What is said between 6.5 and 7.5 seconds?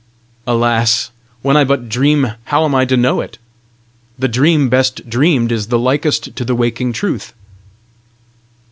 waking truth!"